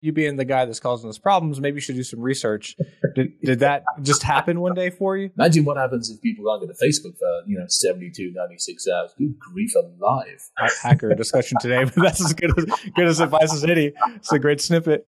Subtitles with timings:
[0.00, 2.76] you being the guy that's causing us problems, maybe you should do some research.
[3.14, 5.30] did, did that just happen one day for you?
[5.36, 9.14] Imagine what happens if people can't go to Facebook for, you know, 72, 96 hours.
[9.18, 10.40] Good grief alive.
[10.82, 12.64] Hacker discussion today, but that's as good as,
[12.96, 13.92] good as advice as any.
[14.16, 15.06] It's a great snippet.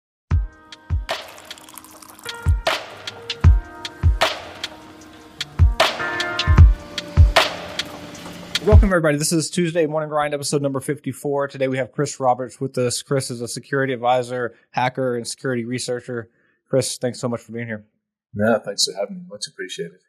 [8.68, 9.18] Welcome, everybody.
[9.18, 11.48] This is Tuesday Morning Grind, episode number 54.
[11.48, 13.02] Today we have Chris Roberts with us.
[13.02, 16.30] Chris is a security advisor, hacker, and security researcher.
[16.70, 17.86] Chris, thanks so much for being here.
[18.34, 19.24] Yeah, thanks for having me.
[19.30, 20.00] Much appreciated.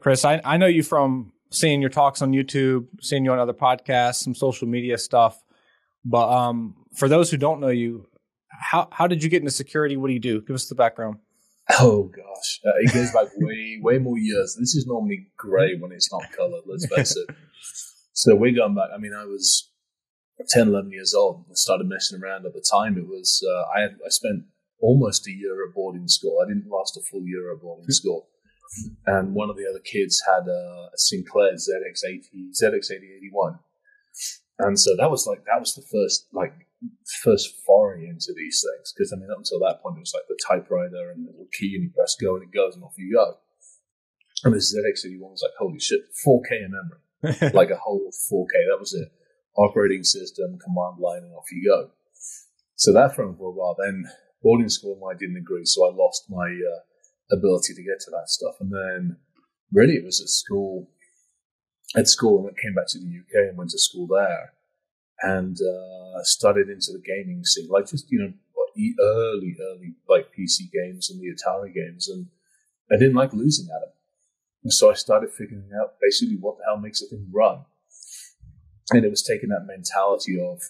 [0.00, 3.54] Chris, I, I know you from seeing your talks on YouTube, seeing you on other
[3.54, 5.40] podcasts, some social media stuff.
[6.04, 8.08] But um, for those who don't know you,
[8.48, 9.96] how, how did you get into security?
[9.96, 10.40] What do you do?
[10.40, 11.18] Give us the background.
[11.78, 14.56] Oh gosh, uh, it goes back way, way more years.
[14.58, 16.62] This is normally grey when it's not coloured.
[16.66, 17.34] Let's face it.
[18.14, 18.88] So we're going back.
[18.94, 19.70] I mean, I was
[20.48, 21.44] 10, 11 years old.
[21.48, 22.96] I started messing around at the time.
[22.96, 24.44] It was uh, I had I spent
[24.80, 26.38] almost a year at boarding school.
[26.42, 28.28] I didn't last a full year at boarding school.
[29.06, 33.58] And one of the other kids had a, a Sinclair ZX80 ZX8081,
[34.58, 36.67] and so that was like that was the first like
[37.24, 40.28] first foray into these things because I mean up until that point it was like
[40.28, 42.98] the typewriter and the little key and you press go and it goes and off
[42.98, 43.34] you go.
[44.44, 48.70] And the ZX81 was like holy shit, 4K in memory, like a whole 4K.
[48.70, 49.08] That was it.
[49.56, 51.90] Operating system, command line, and off you go.
[52.76, 53.74] So that for a while.
[53.76, 54.04] Then
[54.40, 58.28] boarding school, I didn't agree, so I lost my uh, ability to get to that
[58.28, 58.54] stuff.
[58.60, 59.16] And then
[59.72, 60.90] really it was at school.
[61.96, 64.52] At school, and I came back to the UK and went to school there
[65.22, 68.32] and uh, started into the gaming scene, like just you know
[69.00, 72.26] early, early like PC games and the Atari games, and
[72.90, 73.92] I didn't like losing at them,
[74.64, 77.64] and so I started figuring out basically what the hell makes a thing run,
[78.92, 80.62] and it was taking that mentality of.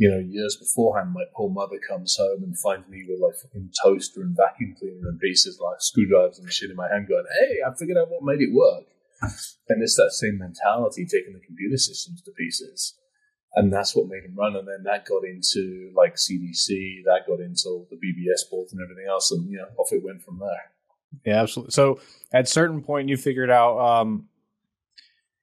[0.00, 3.72] You know, years beforehand, my poor mother comes home and finds me with like fucking
[3.82, 7.58] toaster and vacuum cleaner and pieces like screwdrivers and shit in my hand, going, "Hey,
[7.66, 8.86] I figured out what made it work."
[9.68, 12.94] And it's that same mentality taking the computer systems to pieces
[13.54, 14.56] and that's what made him run.
[14.56, 19.06] And then that got into like CDC, that got into the BBS boards and everything
[19.08, 20.72] else, and you know, off it went from there.
[21.24, 21.72] Yeah, absolutely.
[21.72, 22.00] So
[22.32, 24.28] at certain point, you figured out, um,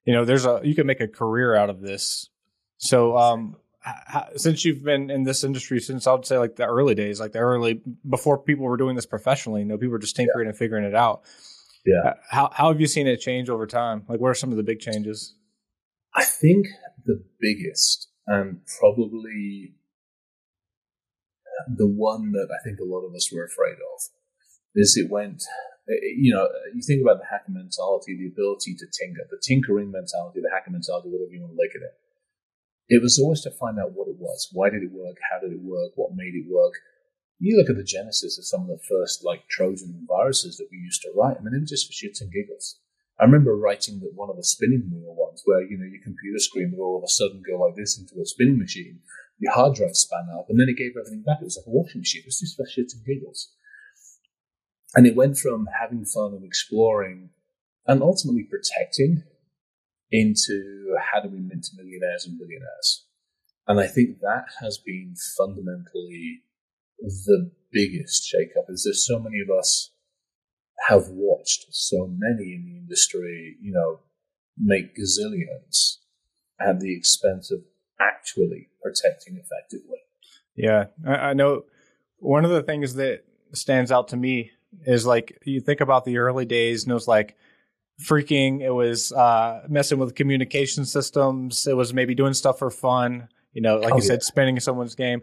[0.06, 2.30] you know, there's a you can make a career out of this.
[2.78, 6.66] So um, how, since you've been in this industry since I would say like the
[6.66, 10.00] early days, like the early before people were doing this professionally, you know, people were
[10.00, 10.50] just tinkering yeah.
[10.50, 11.24] and figuring it out.
[11.86, 12.14] Yeah.
[12.30, 14.04] How how have you seen it change over time?
[14.08, 15.36] Like, what are some of the big changes?
[16.16, 16.68] I think
[17.06, 19.76] the biggest and probably
[21.68, 24.00] the one that I think a lot of us were afraid of
[24.76, 25.44] is it went,
[25.88, 29.40] eh, eh, you know, you think about the hacker mentality, the ability to tinker, the
[29.44, 31.96] tinkering mentality, the hacker mentality, whatever you want to look at it.
[32.88, 34.50] It was always to find out what it was.
[34.52, 35.18] Why did it work?
[35.32, 35.94] How did it work?
[35.96, 36.76] What made it work?
[37.40, 40.78] You look at the genesis of some of the first like Trojan viruses that we
[40.78, 41.38] used to write.
[41.38, 42.80] I mean, they were just for shits and giggles.
[43.20, 46.40] I remember writing that one of the spinning wheel ones where, you know, your computer
[46.40, 49.00] screen would all of a sudden go like this into a spinning machine.
[49.40, 51.40] Your hard drive span up and then it gave everything back.
[51.42, 52.24] It was like a washing machine.
[52.24, 53.52] It was just for shits and giggles.
[54.96, 57.30] And it went from having fun and exploring
[57.88, 59.24] and ultimately protecting
[60.12, 63.06] into how do we mint millionaires and billionaires.
[63.68, 66.42] And I think that has been fundamentally
[67.00, 69.92] the biggest shakeup is there's so many of us
[70.88, 74.00] have watched so many in the industry, you know,
[74.58, 75.98] make gazillions
[76.60, 77.60] at the expense of
[78.00, 80.00] actually protecting effectively.
[80.56, 81.64] Yeah, I, I know
[82.20, 84.52] one of the things that stands out to me
[84.86, 87.38] is like you think about the early days and it was like
[88.02, 93.30] phreaking it was uh, messing with communication systems it was maybe doing stuff for fun
[93.54, 94.08] you know like oh, you yeah.
[94.08, 95.22] said spinning someone's game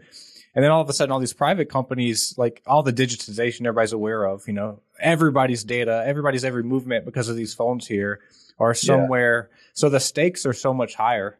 [0.55, 3.93] and then all of a sudden, all these private companies, like all the digitization everybody's
[3.93, 8.19] aware of, you know, everybody's data, everybody's every movement because of these phones here
[8.59, 9.49] are somewhere.
[9.49, 9.57] Yeah.
[9.73, 11.39] So the stakes are so much higher.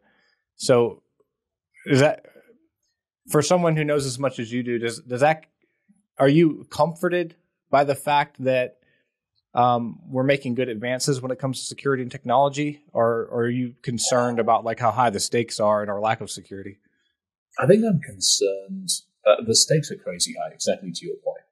[0.55, 1.03] So
[1.85, 2.25] is that
[3.29, 5.45] for someone who knows as much as you do, does, does that,
[6.17, 7.35] are you comforted
[7.69, 8.77] by the fact that
[9.53, 13.49] um, we're making good advances when it comes to security and technology, or, or, are
[13.49, 16.79] you concerned about like how high the stakes are and our lack of security?
[17.59, 18.89] I think I'm concerned.
[19.25, 21.45] Uh, the stakes are crazy high, exactly to your point.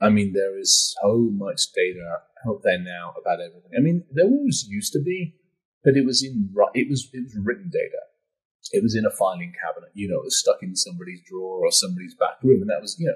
[0.00, 3.72] I mean, there is so much data out there now about everything.
[3.76, 5.34] I mean, there always used to be,
[5.82, 8.02] but it was in it was it was written data.
[8.72, 9.90] It was in a filing cabinet.
[9.94, 12.96] You know, it was stuck in somebody's drawer or somebody's back room, and that was
[12.98, 13.14] you know,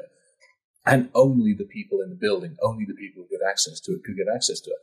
[0.86, 4.04] and only the people in the building, only the people who had access to it
[4.04, 4.78] could get access to it.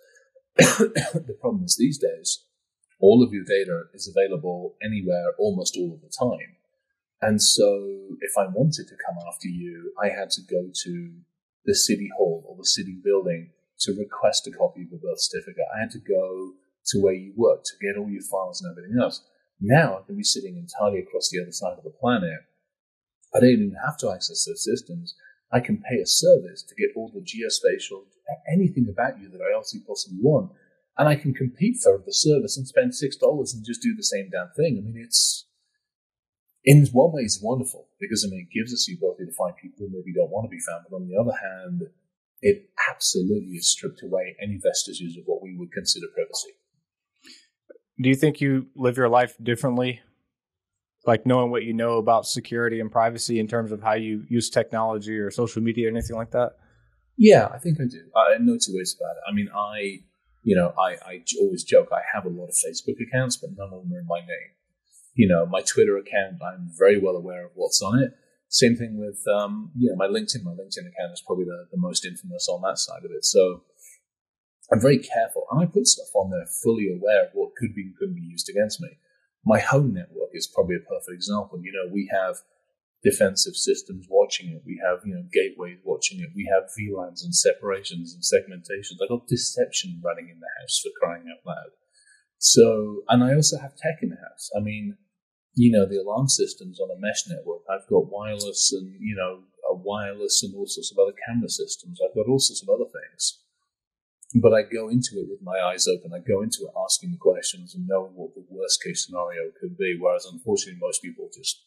[1.28, 2.44] the problem is these days,
[3.00, 6.57] all of your data is available anywhere, almost all of the time.
[7.22, 11.12] And so if I wanted to come after you, I had to go to
[11.66, 15.66] the city hall or the city building to request a copy of the birth certificate.
[15.76, 16.54] I had to go
[16.88, 19.24] to where you work to get all your files and everything else.
[19.60, 22.40] Now I can be sitting entirely across the other side of the planet.
[23.36, 25.16] I don't even have to access those systems.
[25.52, 28.04] I can pay a service to get all the geospatial,
[28.52, 30.52] anything about you that I obviously possibly want.
[30.98, 34.30] And I can compete for the service and spend $6 and just do the same
[34.32, 34.78] damn thing.
[34.80, 35.46] I mean, it's,
[36.68, 39.56] in one way, it's wonderful because I mean, it gives us the ability to find
[39.56, 40.84] people who maybe don't want to be found.
[40.90, 41.84] But on the other hand,
[42.42, 46.52] it absolutely has stripped away any vestiges of what we would consider privacy.
[48.02, 50.02] Do you think you live your life differently
[51.06, 54.50] like knowing what you know about security and privacy in terms of how you use
[54.50, 56.52] technology or social media or anything like that?
[57.18, 58.04] Yeah, I think I do.
[58.14, 59.24] I know two ways about it.
[59.28, 60.04] I mean, I,
[60.44, 63.72] you know, I, I always joke I have a lot of Facebook accounts, but none
[63.72, 64.57] of them are in my name.
[65.18, 68.12] You know, my Twitter account, I'm very well aware of what's on it.
[68.50, 70.44] Same thing with, um, you know, my LinkedIn.
[70.44, 73.26] My LinkedIn account is probably the, the most infamous on that side of it.
[73.26, 73.64] So
[74.72, 77.82] I'm very careful, and I put stuff on there fully aware of what could be
[77.82, 78.90] and couldn't be used against me.
[79.44, 81.60] My home network is probably a perfect example.
[81.62, 82.36] You know, we have
[83.04, 84.62] defensive systems watching it.
[84.66, 86.30] We have, you know, gateways watching it.
[86.36, 89.02] We have VLANs and separations and segmentations.
[89.02, 91.72] I got deception running in the house for crying out loud.
[92.38, 94.50] So, and I also have tech in the house.
[94.56, 94.98] I mean,
[95.58, 97.66] you know, the alarm systems on a mesh network.
[97.70, 102.00] I've got wireless and, you know, a wireless and all sorts of other camera systems.
[102.00, 103.42] I've got all sorts of other things
[104.36, 106.12] but I go into it with my eyes open.
[106.14, 109.78] I go into it asking the questions and knowing what the worst case scenario could
[109.78, 109.98] be.
[110.00, 111.64] Whereas unfortunately, most people just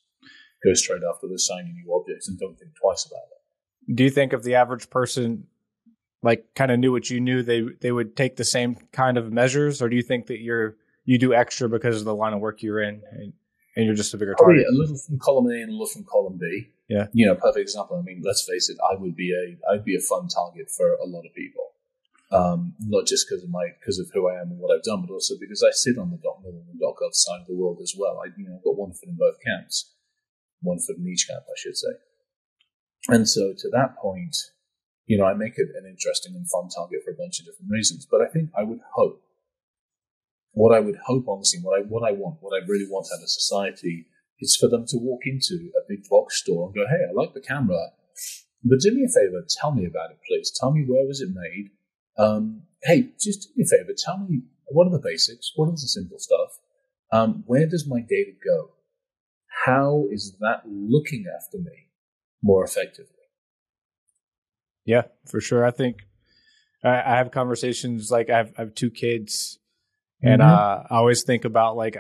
[0.63, 3.97] go straight after the shiny new objects and don't think twice about it.
[3.97, 5.47] Do you think if the average person
[6.23, 9.33] like kind of knew what you knew, they they would take the same kind of
[9.33, 10.77] measures, or do you think that you're
[11.07, 13.33] you do extra because of the line of work you're in, and,
[13.81, 14.67] and you're just a bigger target?
[14.69, 16.71] A little from column A and a little from column B.
[16.89, 17.97] Yeah, you know, perfect example.
[17.99, 20.95] I mean, let's face it, I would be a I'd be a fun target for
[20.95, 21.71] a lot of people
[22.33, 25.03] um, not just because of my because of who I am and what I've done,
[25.03, 27.79] but also because I sit on the .mil and the .gov side of the world
[27.83, 28.23] as well.
[28.25, 29.93] I you know got one foot in both camps,
[30.61, 31.89] one foot in each camp, I should say.
[33.09, 34.37] And so to that point,
[35.07, 37.71] you know, I make it an interesting and fun target for a bunch of different
[37.71, 38.07] reasons.
[38.09, 39.23] But I think I would hope,
[40.53, 43.23] what I would hope, honestly, what I what I want, what I really want out
[43.23, 44.07] of society,
[44.41, 47.35] is for them to walk into a big box store and go, "Hey, I like
[47.35, 47.93] the camera."
[48.63, 50.53] But do me a favor, tell me about it, please.
[50.61, 51.71] Tell me where was it made?
[52.19, 53.93] Um, hey, just do me a favor.
[53.97, 55.53] Tell me what are the basics?
[55.57, 56.59] What is the simple stuff?
[57.13, 58.71] Um, where does my data go?
[59.65, 61.89] How is that looking after me
[62.43, 63.17] more effectively?
[64.85, 65.65] Yeah, for sure.
[65.65, 65.97] I think
[66.83, 69.59] I, I have conversations like I have, I have two kids,
[70.23, 70.51] and mm-hmm.
[70.51, 71.97] uh, I always think about like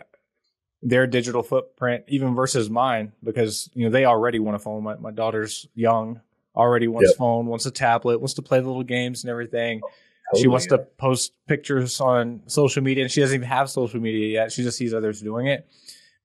[0.82, 4.82] their digital footprint even versus mine because you know they already want a phone.
[4.82, 6.20] My, my daughter's young,
[6.55, 7.19] already wants yep.
[7.19, 9.81] phone, wants a tablet, wants to play the little games and everything.
[9.81, 14.00] Totally, she wants to post pictures on social media, and she doesn't even have social
[14.00, 14.52] media yet.
[14.52, 15.69] She just sees others doing it.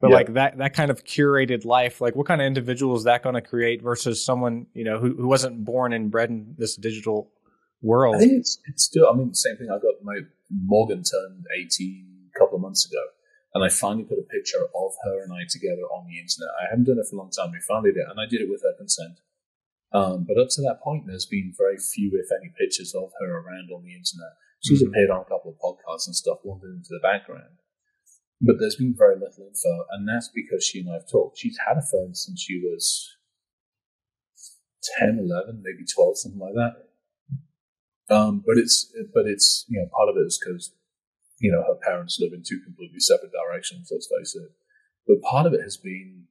[0.02, 3.24] But like that that kind of curated life, like what kind of individual is that
[3.24, 6.76] going to create versus someone you know who, who wasn't born and bred in this
[6.76, 7.32] digital
[7.82, 8.18] world?
[8.18, 9.10] I think it's it's still.
[9.12, 9.70] I mean, the same thing.
[9.72, 10.20] I got my
[10.50, 13.02] Morgan turned eighteen a couple of months ago,
[13.54, 16.52] and I finally put a picture of her and I together on the internet.
[16.60, 17.52] I haven't done it for a long time.
[17.52, 19.20] We finally did, it, and I did it with her consent.
[19.96, 23.32] Um, but up to that point, there's been very few, if any, pictures of her
[23.32, 24.36] around on the internet.
[24.60, 24.92] She's mm-hmm.
[24.92, 27.64] appeared on a couple of podcasts and stuff, wandered into the background.
[28.42, 31.38] But there's been very little info, and that's because she and I have talked.
[31.38, 33.16] She's had a phone since she was
[35.00, 36.85] 10, 11, maybe 12, something like that.
[38.10, 40.74] Um, but it's, but it's, you know, part of it is because,
[41.40, 44.52] you know, her parents live in two completely separate directions, let's face it.
[45.08, 46.26] But part of it has been,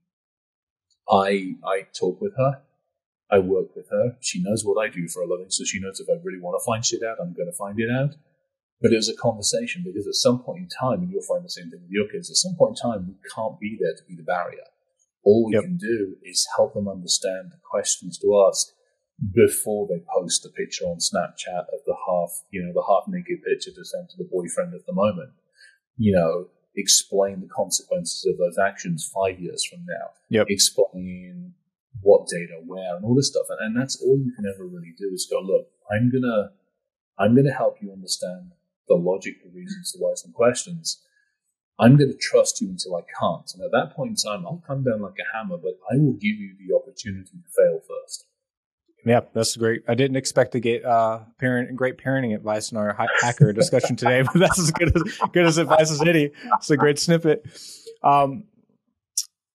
[1.10, 2.62] I, I talk with her
[3.30, 4.16] I work with her.
[4.20, 6.60] She knows what I do for a living, so she knows if I really want
[6.60, 8.14] to find shit out, I'm going to find it out.
[8.80, 11.48] But it was a conversation because at some point in time, and you'll find the
[11.48, 14.04] same thing with your kids, at some point in time, we can't be there to
[14.06, 14.66] be the barrier.
[15.24, 15.64] All we yep.
[15.64, 18.68] can do is help them understand the questions to ask
[19.32, 23.42] before they post a picture on Snapchat of the half, you know, the half naked
[23.44, 25.30] picture to send to the boyfriend at the moment.
[25.96, 30.10] You know, explain the consequences of those actions five years from now.
[30.30, 30.46] Yep.
[30.50, 31.54] Explain
[32.00, 33.46] what data, where, and all this stuff.
[33.48, 36.50] And, and that's all you can ever really do is go, look, I'm gonna,
[37.18, 38.50] I'm gonna help you understand
[38.88, 41.00] the logic, the reasons, the whys, and questions.
[41.78, 43.50] I'm going to trust you until I can't.
[43.54, 46.12] And at that point in time, I'll come down like a hammer, but I will
[46.12, 47.80] give you the opportunity to fail.
[49.04, 49.82] Yeah, that's great.
[49.86, 54.22] I didn't expect to get uh, parent great parenting advice in our hacker discussion today,
[54.22, 56.30] but that's as good as good as advice as any.
[56.56, 57.44] It's a great snippet.
[58.02, 58.44] Um,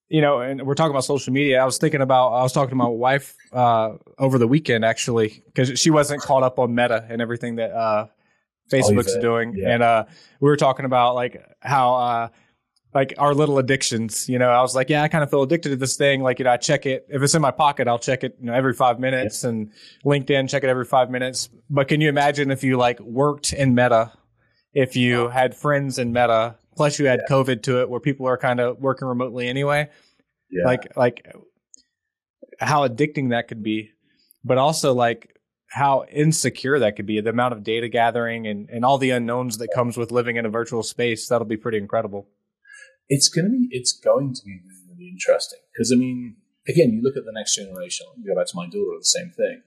[0.08, 1.62] you know, and we're talking about social media.
[1.62, 5.44] I was thinking about, I was talking to my wife uh, over the weekend actually,
[5.48, 8.08] because she wasn't caught up on Meta and everything that uh,
[8.72, 9.70] Facebook's Oh, doing, yeah.
[9.74, 10.06] and uh,
[10.40, 12.30] we were talking about like how.
[12.94, 15.70] Like our little addictions, you know, I was like, yeah, I kind of feel addicted
[15.70, 16.24] to this thing.
[16.24, 17.06] Like, you know, I check it.
[17.08, 19.72] If it's in my pocket, I'll check it, you know, every five minutes and
[20.04, 21.50] LinkedIn, check it every five minutes.
[21.70, 24.12] But can you imagine if you like worked in Meta,
[24.74, 28.38] if you had friends in Meta, plus you had COVID to it where people are
[28.38, 29.88] kind of working remotely anyway?
[30.50, 30.66] Yeah.
[30.66, 31.32] Like, like
[32.60, 33.92] how addicting that could be,
[34.44, 37.22] but also like how insecure that could be.
[37.22, 40.48] The amount of data gathering and, and all the unknowns that comes with living in
[40.48, 41.28] a virtual space.
[41.28, 42.28] That'll be pretty incredible.
[43.10, 46.38] It's going to be it's going to be really, really interesting because I mean,
[46.68, 48.08] again, you look at the next generation.
[48.18, 49.64] You go back to my daughter, the same thing.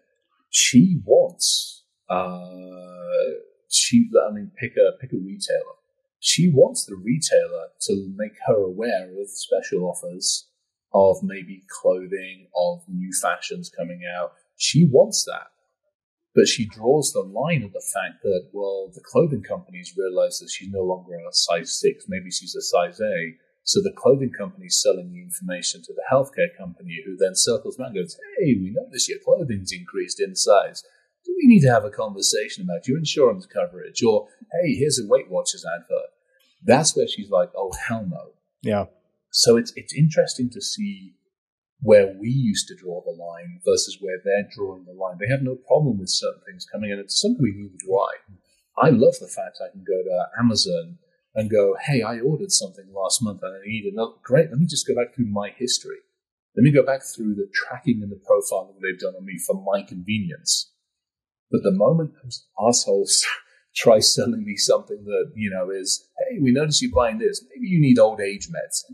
[0.51, 5.77] She wants, uh, she I mean, pick a pick a retailer.
[6.21, 10.49] She wants the retailer to make her aware of special offers
[10.95, 14.33] of maybe clothing, of new fashions coming out.
[14.57, 15.49] She wants that.
[16.35, 20.51] But she draws the line at the fact that, well, the clothing companies realize that
[20.51, 23.35] she's no longer a size six, maybe she's a size A.
[23.65, 27.89] So the clothing company's selling the information to the healthcare company, who then circles back
[27.89, 30.83] and goes, Hey, we notice your clothing's increased in size.
[31.25, 34.03] Do we need to have a conversation about your insurance coverage?
[34.03, 36.11] Or, hey, here's a Weight Watchers advert.
[36.65, 38.33] That's where she's like, oh, hell no.
[38.63, 38.87] Yeah.
[39.31, 41.15] So it's it's interesting to see
[41.83, 45.19] where we used to draw the line versus where they're drawing the line.
[45.19, 47.99] They have no problem with certain things coming in, and to some degree, neither do
[47.99, 48.87] I.
[48.87, 50.99] I love the fact I can go to Amazon
[51.35, 54.67] and go, "Hey, I ordered something last month and I need another." Great, let me
[54.67, 55.99] just go back through my history.
[56.57, 59.61] Let me go back through the tracking and the profiling they've done on me for
[59.61, 60.73] my convenience.
[61.51, 63.27] But the moment those assholes
[63.75, 67.45] try selling me something that you know is, "Hey, we notice you're buying this.
[67.51, 68.85] Maybe you need old age meds."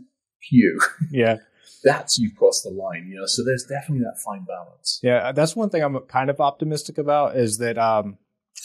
[0.41, 0.79] Pew
[1.11, 1.37] Yeah.
[1.83, 3.25] That's you've crossed the line, you know.
[3.25, 4.99] So there's definitely that fine balance.
[5.01, 8.17] Yeah, that's one thing I'm kind of optimistic about is that um,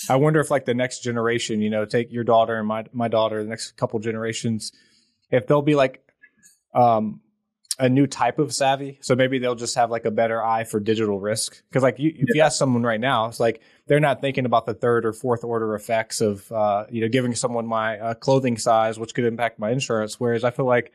[0.08, 3.08] I wonder if like the next generation, you know, take your daughter and my my
[3.08, 4.72] daughter, the next couple generations,
[5.30, 6.02] if they'll be like
[6.74, 7.20] um,
[7.78, 8.98] a new type of savvy.
[9.00, 11.62] So maybe they'll just have like a better eye for digital risk.
[11.68, 14.66] Because like you, if you ask someone right now, it's like they're not thinking about
[14.66, 18.58] the third or fourth order effects of uh, you know giving someone my uh, clothing
[18.58, 20.18] size, which could impact my insurance.
[20.20, 20.92] Whereas I feel like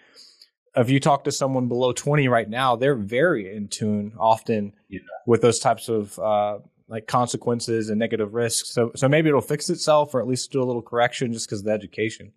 [0.76, 5.00] if you talk to someone below 20 right now, they're very in tune often Yeah.
[5.26, 8.70] with those types of uh, like consequences and negative risks.
[8.70, 11.60] So, so maybe it'll fix itself or at least do a little correction just because
[11.60, 12.34] of the education.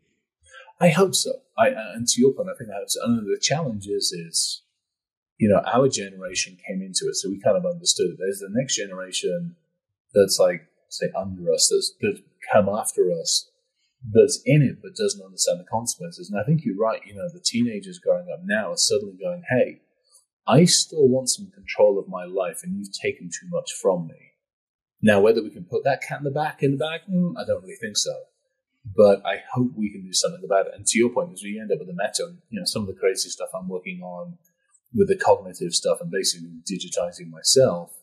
[0.80, 1.30] I hope so.
[1.56, 3.00] I uh, and to your point, I think I hope so.
[3.04, 4.62] And the challenge is, is
[5.38, 8.16] you know, our generation came into it, so we kind of understood it.
[8.18, 9.56] There's the next generation
[10.14, 12.20] that's like say under us, that's that's
[12.52, 13.48] come after us,
[14.10, 16.30] that's in it but doesn't understand the consequences.
[16.30, 17.00] And I think you're right.
[17.06, 19.82] You know, the teenagers growing up now are suddenly going, "Hey,
[20.46, 24.32] I still want some control of my life, and you've taken too much from me."
[25.00, 27.44] Now, whether we can put that cat in the back in the back, mm, I
[27.44, 28.12] don't really think so
[28.84, 30.72] but I hope we can do something about it.
[30.74, 32.88] And to your point, as we end up with the meta, you know, some of
[32.88, 34.38] the crazy stuff I'm working on
[34.94, 37.94] with the cognitive stuff and basically digitizing myself,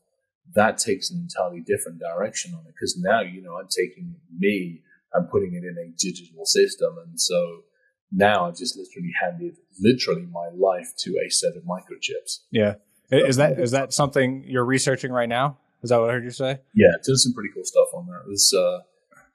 [0.55, 2.73] that takes an entirely different direction on it.
[2.73, 4.81] Because now, you know, I'm taking me
[5.13, 6.97] and putting it in a digital system.
[7.05, 7.63] And so
[8.11, 12.39] now I've just literally handed literally my life to a set of microchips.
[12.51, 12.75] Yeah.
[13.11, 15.57] Is that is that something you're researching right now?
[15.81, 16.59] Is that what I heard you say?
[16.75, 18.21] Yeah, doing some pretty cool stuff on that.
[18.27, 18.79] There's uh,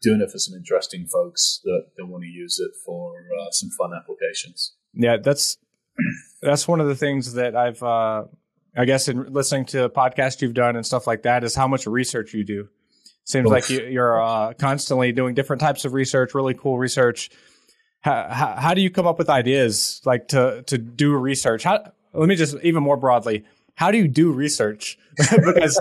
[0.00, 3.70] doing it for some interesting folks that, that want to use it for uh, some
[3.70, 4.74] fun applications.
[4.92, 5.56] Yeah, that's
[6.42, 8.24] that's one of the things that I've uh
[8.76, 11.86] I guess in listening to podcasts you've done and stuff like that is how much
[11.86, 12.68] research you do.
[13.24, 13.52] Seems Oof.
[13.52, 17.30] like you, you're uh, constantly doing different types of research, really cool research.
[18.00, 21.64] How, how, how do you come up with ideas like to to do research?
[21.64, 24.98] How, let me just even more broadly, how do you do research?
[25.16, 25.80] because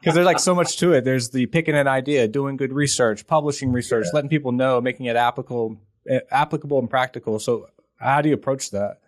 [0.00, 1.04] because there's like so much to it.
[1.04, 5.16] There's the picking an idea, doing good research, publishing research, letting people know, making it
[5.16, 5.78] applicable
[6.08, 7.38] eh, applicable and practical.
[7.38, 8.98] So how do you approach that?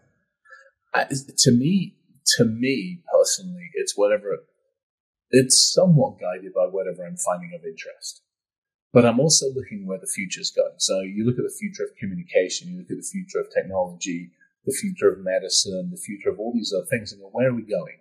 [0.95, 1.97] I, to me,
[2.37, 4.39] to me personally, it's whatever.
[5.31, 8.23] It's somewhat guided by whatever I'm finding of interest,
[8.93, 10.79] but I'm also looking where the future's going.
[10.79, 14.33] So you look at the future of communication, you look at the future of technology,
[14.65, 17.63] the future of medicine, the future of all these other things, and where are we
[17.63, 18.01] going?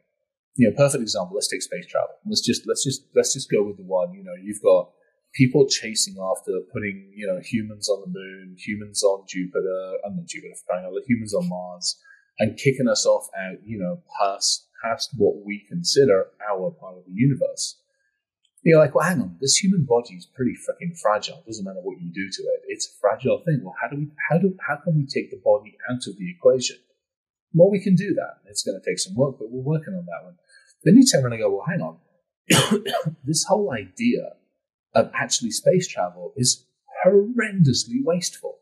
[0.55, 1.35] You know, perfect example.
[1.35, 2.15] Let's take space travel.
[2.25, 4.13] Let's just let's just let's just go with the one.
[4.13, 4.91] You know, you've got
[5.35, 10.55] people chasing after putting you know humans on the moon, humans on Jupiter, I'm Jupiter,
[10.55, 11.99] for crying out humans on Mars,
[12.39, 17.05] and kicking us off out, you know, past past what we consider our part of
[17.05, 17.79] the universe.
[18.63, 21.43] You're like, well, hang on, this human body is pretty freaking fragile.
[21.45, 23.61] Doesn't matter what you do to it; it's a fragile thing.
[23.63, 26.29] Well, how do we how do how can we take the body out of the
[26.29, 26.77] equation?
[27.53, 28.41] Well, we can do that.
[28.45, 30.35] It's going to take some work, but we're working on that one.
[30.83, 31.97] Then you turn around and go, well, hang on.
[33.23, 34.33] this whole idea
[34.93, 36.65] of actually space travel is
[37.05, 38.56] horrendously wasteful.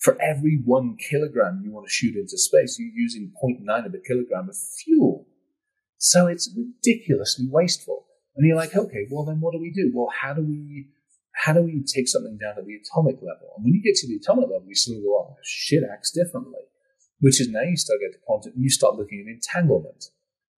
[0.00, 3.98] For every one kilogram you want to shoot into space, you're using 0.9 of a
[3.98, 5.26] kilogram of fuel.
[5.98, 8.06] So it's ridiculously wasteful.
[8.36, 9.90] And you're like, okay, well then what do we do?
[9.94, 10.88] Well, how do we
[11.36, 13.52] how do we take something down to the atomic level?
[13.56, 16.64] And when you get to the atomic level, you of go, oh, shit acts differently.
[17.20, 20.06] Which is now you start getting to quantum, you start looking at entanglement.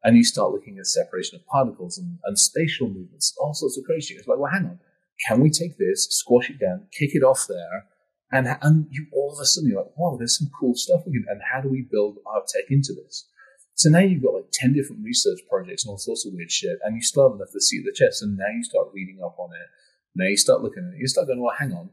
[0.05, 3.85] And you start looking at separation of particles and, and spatial movements, all sorts of
[3.85, 4.19] crazy shit.
[4.19, 4.79] It's like, well, hang on.
[5.27, 7.87] Can we take this, squash it down, kick it off there,
[8.31, 11.13] and, and you all of a sudden you're like, wow, there's some cool stuff we
[11.13, 13.27] can, and how do we build our tech into this?
[13.75, 16.79] So now you've got like 10 different research projects and all sorts of weird shit,
[16.83, 19.37] and you still have enough to see the chest, and now you start reading up
[19.39, 19.69] on it.
[20.15, 21.91] Now you start looking at it, you start going, well, hang on.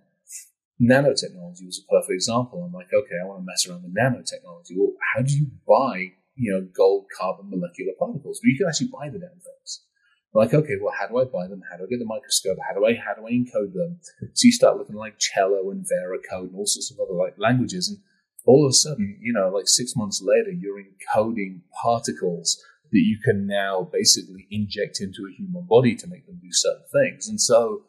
[0.82, 2.64] Nanotechnology was a perfect example.
[2.64, 4.76] I'm like, okay, I want to mess around with nanotechnology.
[4.76, 8.42] Well, how do you buy, you know, gold carbon molecular particles?
[8.44, 9.86] Well, you can actually buy the damn things.
[10.36, 11.62] Like, okay, well, how do I buy them?
[11.72, 12.58] How do I get the microscope?
[12.68, 14.00] How do I how do I encode them?
[14.34, 17.88] So you start looking like Cello and Veracode and all sorts of other like languages,
[17.88, 18.00] and
[18.46, 22.62] all of a sudden, you know, like six months later, you're encoding particles
[22.92, 26.86] that you can now basically inject into a human body to make them do certain
[26.92, 27.30] things.
[27.30, 27.84] And so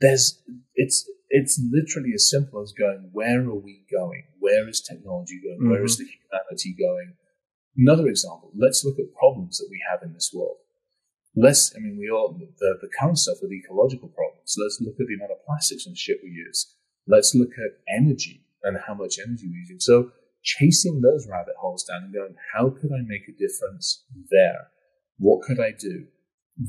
[0.00, 0.42] there's
[0.76, 4.24] it's it's literally as simple as going, where are we going?
[4.38, 5.58] Where is technology going?
[5.58, 5.70] Mm-hmm.
[5.72, 6.04] Where is mm-hmm.
[6.04, 7.12] the humanity going?
[7.76, 10.56] Another example, let's look at problems that we have in this world.
[11.36, 14.56] Let's, I mean, we all, the, the current stuff with ecological problems.
[14.58, 16.74] Let's look at the amount of plastics and shit we use.
[17.06, 19.80] Let's look at energy and how much energy we're using.
[19.80, 20.10] So
[20.42, 24.68] chasing those rabbit holes down and going, how could I make a difference there?
[25.18, 26.06] What could I do?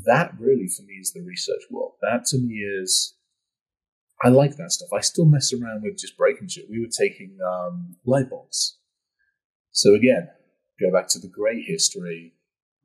[0.05, 1.93] That really for me is the research world.
[2.01, 3.15] That to me is,
[4.23, 4.89] I like that stuff.
[4.95, 6.69] I still mess around with just breaking shit.
[6.69, 8.77] We were taking um, light bulbs.
[9.71, 10.29] So again,
[10.79, 12.33] go back to the grey history.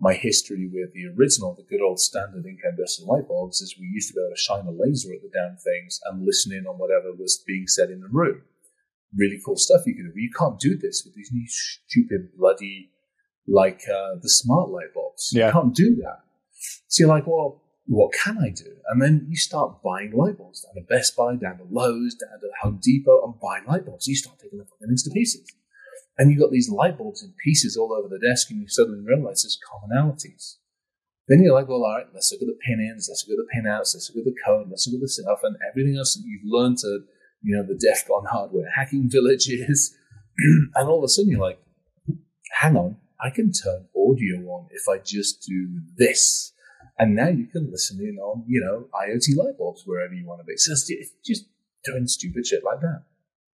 [0.00, 4.08] My history with the original, the good old standard incandescent light bulbs is we used
[4.08, 6.76] to be able to shine a laser at the damn things and listen in on
[6.76, 8.42] whatever was being said in the room
[9.16, 10.12] really cool stuff you can do.
[10.12, 12.90] But you can't do this with these new stupid bloody
[13.47, 15.30] like uh, the smart light bulbs.
[15.32, 15.49] Yeah.
[15.49, 16.21] You can't do that.
[16.88, 18.76] So you're like, well, what can I do?
[18.88, 22.40] And then you start buying light bulbs down to Best Buy, down to Lowe's, down
[22.40, 24.06] to Home Depot, and buying light bulbs.
[24.06, 25.47] You start taking the fucking into pieces.
[26.16, 29.00] And you've got these light bulbs in pieces all over the desk, and you suddenly
[29.00, 30.56] realize there's commonalities.
[31.26, 33.42] Then you're like, well, all right, let's look at the pin ins, let's look at
[33.42, 35.96] the pin outs, let's look at the code, let's look at the stuff, and everything
[35.96, 37.04] else that you've learned to
[37.44, 39.96] you know, the DEF CON hardware hacking villages.
[40.74, 41.60] and all of a sudden you're like,
[42.60, 46.52] hang on, I can turn audio on if I just do this.
[46.98, 50.40] And now you can listen in on, you know, IoT light bulbs wherever you want
[50.40, 50.56] to be.
[50.56, 51.44] So it's just
[51.84, 53.02] doing stupid shit like that.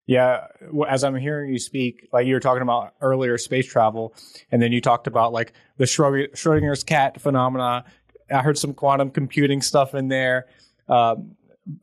[0.06, 0.48] Yeah,
[0.86, 4.14] as I'm hearing you speak, like you were talking about earlier space travel,
[4.52, 7.84] and then you talked about like the Schrodinger's cat phenomena.
[8.30, 10.46] I heard some quantum computing stuff in there.
[10.88, 11.36] Um,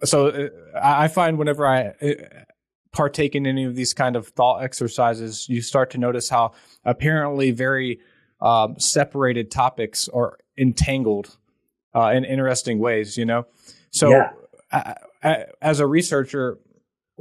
[0.04, 2.14] so uh, I find whenever I uh,
[2.92, 6.52] partake in any of these kind of thought exercises, you start to notice how
[6.86, 8.00] apparently very
[8.40, 11.38] um, separated topics are entangled
[11.96, 13.18] uh, in interesting ways.
[13.18, 13.48] You know,
[13.90, 14.32] so yeah.
[14.72, 16.60] I, I, as a researcher,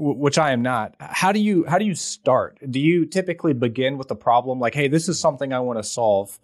[0.00, 2.58] which I am not, how do you how do you start?
[2.70, 5.82] Do you typically begin with a problem like, "Hey, this is something I want to
[5.82, 6.40] solve,"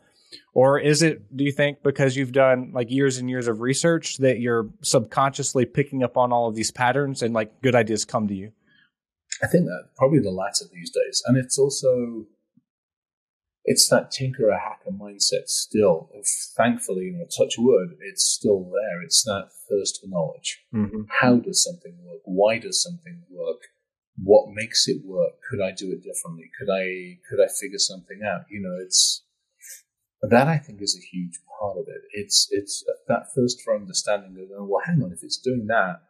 [0.54, 4.18] Or is it, do you think, because you've done like years and years of research
[4.18, 8.26] that you're subconsciously picking up on all of these patterns and like good ideas come
[8.28, 8.52] to you?
[9.42, 11.22] I think that probably the latter these days.
[11.26, 12.26] And it's also,
[13.66, 16.08] it's that tinkerer hacker mindset still.
[16.14, 16.26] If
[16.56, 19.02] thankfully, you know, touch wood, it's still there.
[19.02, 20.64] It's that thirst for knowledge.
[20.72, 21.02] Mm-hmm.
[21.20, 22.20] How does something work?
[22.24, 23.62] Why does something work?
[24.22, 25.42] What makes it work?
[25.50, 26.48] Could I do it differently?
[26.58, 28.42] Could I could I figure something out?
[28.48, 29.24] You know, it's
[30.22, 32.02] that I think is a huge part of it.
[32.12, 36.02] It's it's that first for understanding of oh, well, hang on, if it's doing that,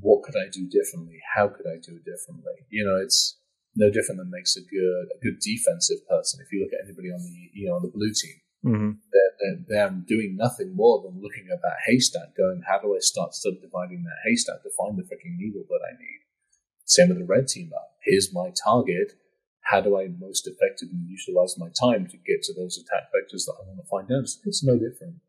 [0.00, 1.20] what could I do differently?
[1.36, 2.66] How could I do it differently?
[2.68, 3.36] You know, it's
[3.76, 6.40] no different than makes a good a good defensive person.
[6.42, 8.90] If you look at anybody on the you know on the blue team, mm-hmm.
[9.12, 13.00] they're, they're, they're, doing nothing more than looking at that haystack, going, how do I
[13.00, 16.20] start subdividing that haystack to find the freaking needle that I need?
[16.84, 17.94] Same with the red team up.
[18.04, 19.14] Here's my target
[19.70, 23.54] how do I most effectively utilize my time to get to those attack vectors that
[23.54, 24.28] I want to find out?
[24.44, 25.22] It's no different.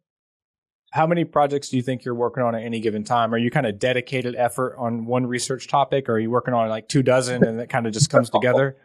[0.91, 3.34] How many projects do you think you're working on at any given time?
[3.34, 6.67] Are you kind of dedicated effort on one research topic, or are you working on
[6.69, 8.77] like two dozen and it kind of just comes together?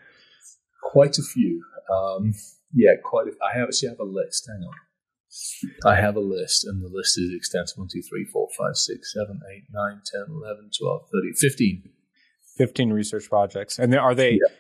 [0.83, 1.65] Quite a few.
[1.93, 2.33] Um,
[2.73, 3.27] yeah, quite.
[3.27, 4.49] A, I have actually have a list.
[4.49, 4.75] Hang on.
[5.85, 9.13] I have a list, and the list is extensive 1, 2, 3, 4, 5, 6,
[9.13, 11.83] 7, 8, 9, 10, 11, 12, 13, 15.
[12.57, 13.79] 15 research projects.
[13.79, 14.33] And are they.
[14.33, 14.57] Yeah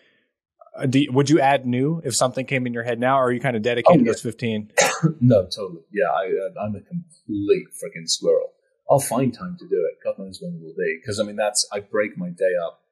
[0.89, 3.33] do you- would you add new if something came in your head now, or are
[3.33, 4.13] you kind of dedicated Oh, to yeah.
[4.13, 4.71] those 15?
[5.21, 5.83] no, totally.
[5.93, 8.53] Yeah, I, uh, I'm a complete freaking squirrel.
[8.91, 9.99] I'll find time to do it.
[10.05, 10.99] God knows when it will be.
[11.01, 12.83] Because I mean, that's I break my day up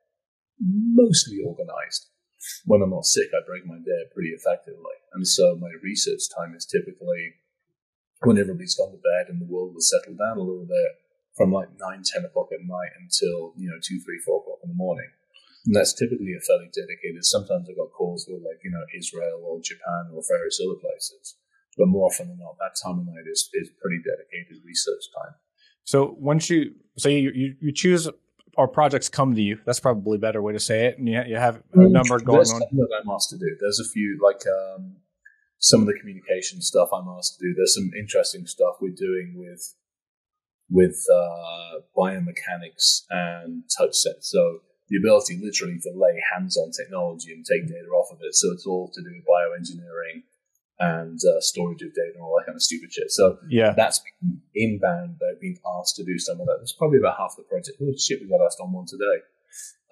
[0.61, 2.09] mostly organized.
[2.67, 6.21] When I'm not sick, I break my day up pretty effectively, and so my research
[6.37, 7.35] time is typically
[8.23, 10.93] when everybody's gone to bed and the world will settle down a little bit,
[11.37, 14.69] from like nine, ten o'clock at night until you know two, three, four o'clock in
[14.69, 15.09] the morning.
[15.67, 17.25] And that's typically a fairly dedicated.
[17.25, 21.37] Sometimes I've got calls with like, you know, Israel or Japan or various other places.
[21.77, 25.35] But more often than not, that time of night is, is pretty dedicated research time.
[25.85, 28.09] So once you, so you, you, you choose
[28.57, 29.59] or projects come to you.
[29.67, 30.99] That's probably a better way to say it.
[30.99, 32.61] And you, you have a number going There's on.
[32.61, 33.57] that I'm asked to do.
[33.61, 34.97] There's a few, like um,
[35.59, 37.55] some of the communication stuff I'm asked to do.
[37.57, 39.75] There's some interesting stuff we're doing with
[40.71, 44.31] with uh, biomechanics and touch sets.
[44.31, 44.61] So
[44.95, 48.35] the ability literally to lay hands on technology and take data off of it.
[48.35, 50.23] So it's all to do with bioengineering
[50.79, 53.11] and uh, storage of data and all that kind of stupid shit.
[53.11, 53.75] So Yeah.
[53.77, 55.17] that's been inbound.
[55.21, 56.57] They've been asked to do some of that.
[56.61, 57.79] That's probably about half the project.
[57.83, 59.19] Oh shit, we got asked on one today.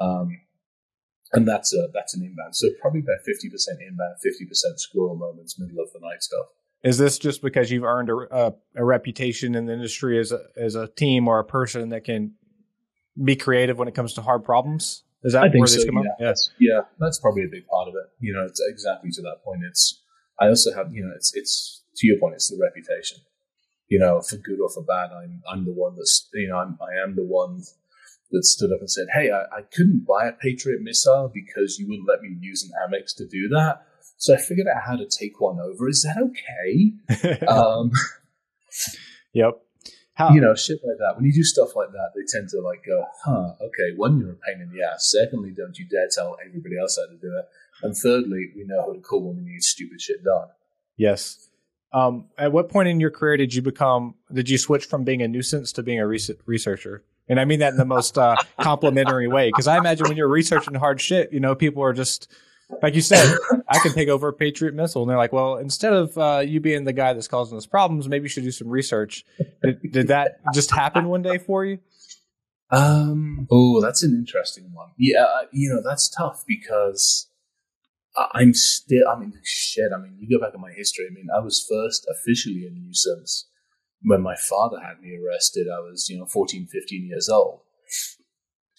[0.00, 0.40] Um,
[1.32, 2.54] and that's a, that's an inbound.
[2.54, 6.46] So probably about 50% inbound, 50% squirrel moments, middle of the night stuff.
[6.84, 10.40] Is this just because you've earned a, a, a reputation in the industry as a,
[10.56, 12.34] as a team or a person that can
[13.22, 15.02] be creative when it comes to hard problems?
[15.24, 16.04] Is that I think where so, these come up?
[16.04, 16.26] yeah.
[16.26, 18.10] That's, yeah, that's probably a big part of it.
[18.18, 19.62] You know, it's exactly to that point.
[19.68, 20.02] It's,
[20.40, 23.18] I also have, you know, it's, it's, to your point, it's the reputation.
[23.88, 26.78] You know, for good or for bad, I'm, I'm the one that's, you know, I'm,
[26.80, 27.62] I am the one
[28.32, 31.86] that stood up and said, Hey, I, I couldn't buy a Patriot missile because you
[31.88, 33.82] wouldn't let me use an Amex to do that.
[34.16, 35.88] So I figured out how to take one over.
[35.88, 37.46] Is that okay?
[37.46, 37.90] um,
[39.32, 39.60] yep.
[40.14, 41.16] How, you know, shit like that.
[41.16, 44.32] When you do stuff like that, they tend to like go, huh, okay, one, you're
[44.32, 45.10] a pain in the ass.
[45.10, 47.46] Secondly, don't you dare tell everybody else how to do it.
[47.82, 50.48] And thirdly, we know how to call when we need stupid shit done.
[50.98, 51.48] Yes.
[51.94, 54.14] Um, at what point in your career did you become?
[54.32, 57.04] Did you switch from being a nuisance to being a res- researcher?
[57.28, 60.28] And I mean that in the most uh, complimentary way, because I imagine when you're
[60.28, 62.30] researching hard shit, you know, people are just
[62.82, 63.36] like you said.
[63.68, 66.60] I can take over a Patriot missile, and they're like, "Well, instead of uh, you
[66.60, 69.24] being the guy that's causing us problems, maybe you should do some research."
[69.62, 71.78] Did, did that just happen one day for you?
[72.70, 74.90] Um, oh, that's an interesting one.
[74.98, 77.28] Yeah, uh, you know, that's tough because
[78.16, 81.28] I'm still, I mean, shit, I mean, you go back in my history, I mean,
[81.34, 83.48] I was first officially a nuisance
[84.02, 85.66] when my father had me arrested.
[85.66, 87.60] I was, you know, 14, 15 years old.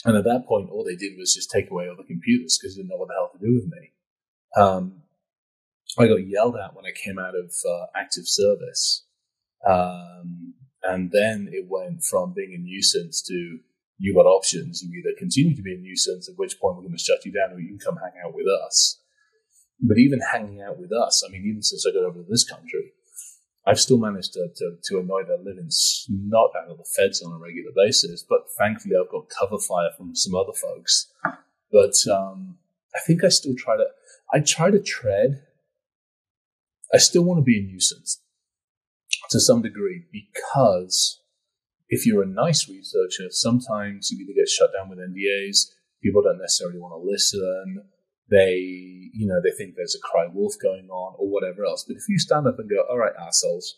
[0.06, 2.76] And at that point, all they did was just take away all the computers because
[2.76, 3.92] they didn't know what the hell to do with me.
[4.58, 5.04] Um,
[5.98, 9.06] I got yelled at when I came out of uh, active service.
[9.66, 13.60] Um, and then it went from being a nuisance to
[13.98, 14.84] you got options.
[14.84, 17.32] You either continue to be a nuisance, at which point we're going to shut you
[17.32, 19.00] down, or you can come hang out with us.
[19.80, 22.44] But even hanging out with us, I mean, even since I got over to this
[22.44, 22.92] country,
[23.65, 27.32] I've still managed to, to, to annoy the living snot out of the feds on
[27.32, 28.26] a regular basis.
[28.28, 31.12] But thankfully, I've got cover fire from some other folks.
[31.71, 32.58] But um,
[32.93, 33.86] I think I still try to,
[34.34, 35.43] I try to tread.
[36.93, 38.21] I still want to be a nuisance
[39.30, 41.21] to some degree because
[41.89, 45.71] if you're a nice researcher, sometimes you either get shut down with NDAs,
[46.02, 47.84] people don't necessarily want to listen,
[48.34, 51.86] they, you know, they think there's a cry wolf going on or whatever else.
[51.88, 53.76] But if you stand up and go, all right, assholes,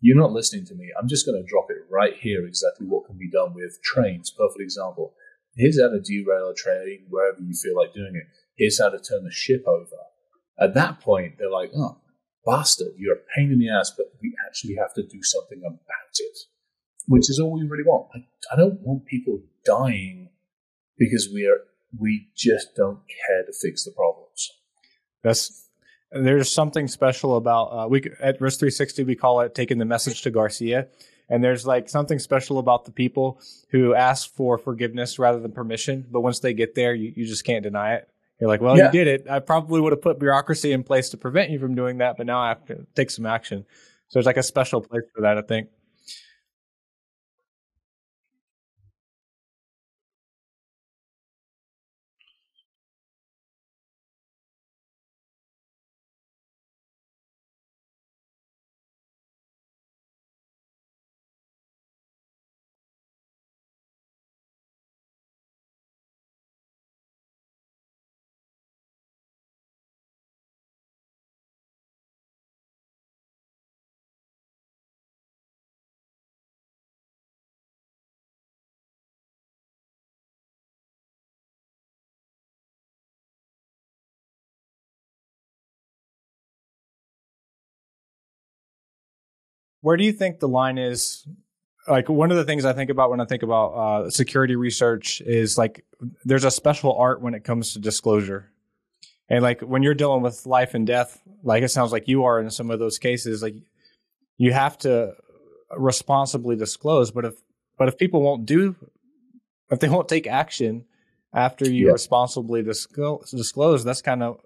[0.00, 3.06] you're not listening to me, I'm just going to drop it right here exactly what
[3.06, 4.30] can be done with trains.
[4.30, 5.14] Perfect example.
[5.56, 8.26] Here's how to derail a train wherever you feel like doing it.
[8.56, 9.96] Here's how to turn the ship over.
[10.60, 11.98] At that point, they're like, oh,
[12.44, 16.18] bastard, you're a pain in the ass, but we actually have to do something about
[16.18, 16.38] it
[17.06, 18.08] which is all we really want.
[18.14, 18.18] I,
[18.52, 20.30] I don't want people dying
[20.98, 21.58] because we are
[21.98, 24.50] we just don't care to fix the problems.
[25.22, 25.68] That's
[26.12, 30.30] there's something special about uh, we at risk3sixty we call it taking the message to
[30.30, 30.86] Garcia,
[31.28, 36.06] and there's like something special about the people who ask for forgiveness rather than permission,
[36.10, 38.08] but once they get there, you, you just can't deny it.
[38.40, 38.86] You're like, well, Yeah.
[38.86, 39.30] you did it.
[39.30, 42.26] I probably would have put bureaucracy in place to prevent you from doing that, but
[42.26, 43.64] now I have to take some action.
[44.08, 45.68] So there's like a special place for that, I think.
[89.84, 91.26] Where do you think the line is?
[91.86, 95.20] Like one of the things I think about when I think about uh, security research
[95.20, 95.84] is like
[96.24, 98.50] there's a special art when it comes to disclosure.
[99.28, 102.40] And like when you're dealing with life and death, like it sounds like you are
[102.40, 103.56] in some of those cases, like
[104.38, 105.12] you have to
[105.76, 107.10] responsibly disclose.
[107.10, 107.34] But if
[107.76, 108.76] but if people won't do,
[109.70, 110.86] if they won't take action
[111.34, 111.92] after you Yeah.
[111.92, 114.40] responsibly disclose, disclose, that's kind of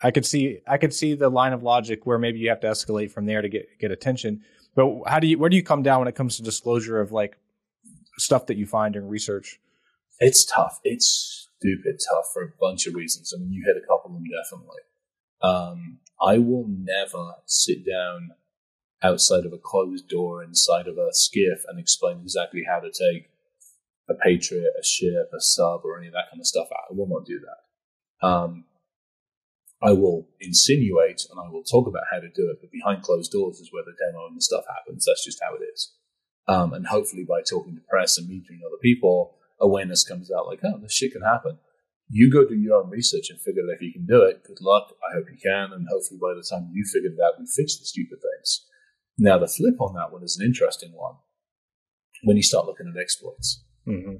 [0.00, 2.68] I could see I could see the line of logic where maybe you have to
[2.68, 4.42] escalate from there to get get attention.
[4.74, 7.12] But how do you where do you come down when it comes to disclosure of
[7.12, 7.36] like
[8.18, 9.60] stuff that you find in research?
[10.18, 10.80] It's tough.
[10.84, 13.32] It's stupid tough for a bunch of reasons.
[13.34, 14.80] I mean, you hit a couple of them definitely.
[15.42, 18.32] Um, I will never sit down
[19.02, 23.30] outside of a closed door inside of a SCIF and explain exactly how to take
[24.08, 26.68] a Patriot, a ship, a sub, or any of that kind of stuff.
[26.70, 28.26] I will not do that.
[28.26, 28.64] Um,
[29.82, 33.32] I will insinuate and I will talk about how to do it, but behind closed
[33.32, 35.06] doors is where the demo and the stuff happens.
[35.06, 35.94] That's just how it is.
[36.48, 40.60] Um, and hopefully, by talking to press and meeting other people, awareness comes out like,
[40.64, 41.58] oh, this shit can happen.
[42.08, 44.42] You go do your own research and figure out if you can do it.
[44.44, 44.92] Good luck.
[45.08, 45.72] I hope you can.
[45.72, 48.66] And hopefully, by the time you figure it out, we fix the stupid things.
[49.16, 51.14] Now, the flip on that one is an interesting one
[52.24, 53.62] when you start looking at exploits.
[53.86, 54.16] Mm-hmm.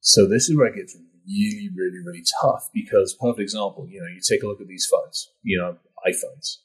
[0.00, 0.96] So this is where it gets
[1.30, 4.86] really, really, really tough because, perfect example, you know, you take a look at these
[4.90, 6.58] phones, you know, iPhones.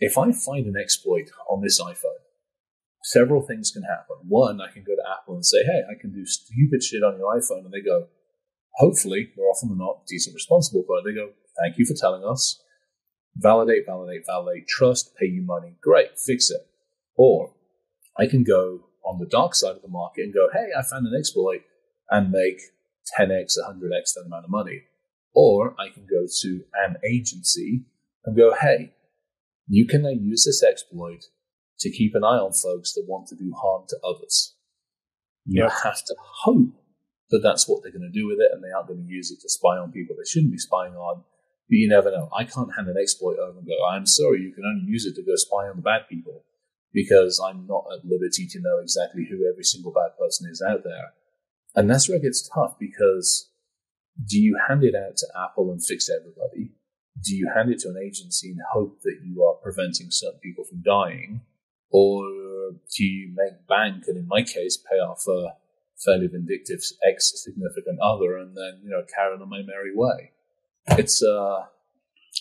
[0.00, 2.24] If I find an exploit on this iPhone,
[3.04, 4.16] several things can happen.
[4.26, 7.18] One, I can go to Apple and say, hey, I can do stupid shit on
[7.18, 7.64] your iPhone.
[7.64, 8.08] And they go,
[8.74, 11.30] hopefully, more often than not, decent responsible, but they go,
[11.62, 12.60] thank you for telling us.
[13.36, 15.76] Validate, validate, validate, trust, pay you money.
[15.82, 16.66] Great, fix it.
[17.16, 17.52] Or
[18.18, 21.06] I can go on the dark side of the market and go, hey, I found
[21.06, 21.62] an exploit
[22.10, 22.60] and make
[23.18, 24.82] 10x, 100x that amount of money.
[25.34, 27.82] Or I can go to an agency
[28.24, 28.92] and go, hey,
[29.68, 31.24] you can now use this exploit
[31.80, 34.54] to keep an eye on folks that want to do harm to others.
[35.44, 35.72] You Yep.
[35.82, 36.14] have to
[36.44, 36.72] hope
[37.30, 39.30] that that's what they're going to do with it and they aren't going to use
[39.30, 41.24] it to spy on people they shouldn't be spying on.
[41.68, 42.28] But you never know.
[42.36, 45.14] I can't hand an exploit over and go, I'm sorry, you can only use it
[45.16, 46.44] to go spy on the bad people
[46.92, 50.84] because I'm not at liberty to know exactly who every single bad person is out
[50.84, 51.12] there.
[51.74, 53.50] And that's where it gets tough because
[54.26, 56.70] do you hand it out to Apple and fix everybody?
[57.22, 60.64] Do you hand it to an agency and hope that you are preventing certain people
[60.64, 61.40] from dying?
[61.90, 62.24] Or
[62.96, 65.54] do you make bank and in my case pay off a
[66.04, 70.32] fairly vindictive ex significant other and then, you know, carry on my merry way?
[70.86, 71.66] It's uh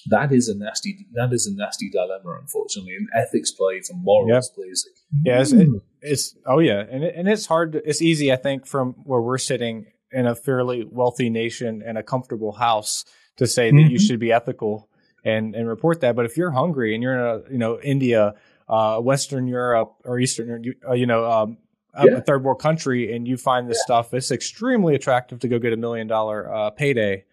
[0.07, 2.95] that is a nasty that is a nasty dilemma unfortunately.
[2.95, 4.87] And ethics plays and morals plays
[5.25, 5.69] Yeah, it's, it,
[6.01, 7.73] it's oh yeah, and it, and it's hard.
[7.73, 11.97] To, it's easy, I think, from where we're sitting in a fairly wealthy nation and
[11.97, 13.03] a comfortable house
[13.37, 14.07] to say that you Mhm.
[14.07, 14.89] should be ethical
[15.25, 16.15] and and report that.
[16.15, 18.33] But if you're hungry and you're in a you know India,
[18.69, 21.57] uh, Western Europe or Eastern, uh, you know, um,
[21.95, 22.17] a- Yeah.
[22.17, 25.73] a third world country, and you find this stuff, it's extremely attractive to go get
[25.73, 27.23] a million dollar uh, payday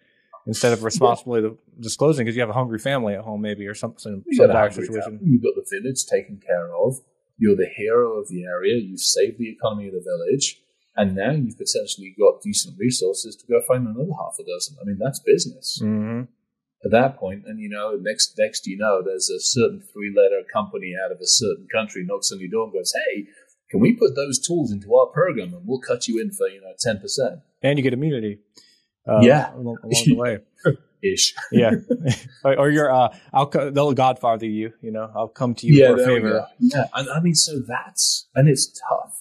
[0.47, 3.95] instead of responsibly disclosing because you have a hungry family at home, maybe or some
[3.97, 5.19] some, you some dire situation.
[5.19, 5.19] Family.
[5.23, 6.99] You've got the village taken care of.
[7.37, 8.75] You're the hero of the area.
[8.75, 10.61] You've saved the economy of the village.
[10.95, 14.75] And now you've potentially got decent resources to go find another half a dozen.
[14.81, 16.23] I mean, that's business hmm
[16.83, 17.43] at that point.
[17.45, 21.19] And, you know, next, next you know, there's a certain three letter company out of
[21.19, 23.27] a certain country knocks on your door and goes, Hey,
[23.69, 26.61] can we put those tools into our program and we'll cut you in for, you
[26.61, 27.41] know, 10%?
[27.63, 28.39] and you get immunity.
[29.07, 29.53] Uh, Yeah.
[29.55, 30.39] along, along the way.
[31.03, 31.33] Ish.
[31.51, 31.71] Yeah,
[32.43, 34.71] or, you're uh, I'll co- they'll Godfather you.
[34.83, 36.47] You know, I'll come to you yeah, for a favor.
[36.59, 39.15] Yeah, and I mean, so that's and it's tough